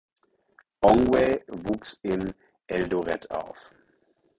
[0.89, 2.33] Ongwae wuchs in
[2.67, 3.75] Eldoret auf.